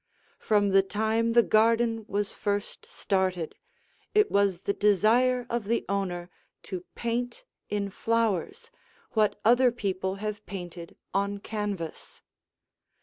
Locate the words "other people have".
9.45-10.43